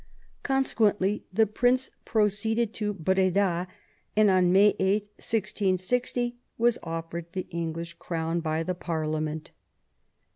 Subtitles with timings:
[0.41, 3.67] Consequently the Prince proceeded to Breda,
[4.15, 9.51] and on May 8, 1660, was offered the English Crown by the Parliament.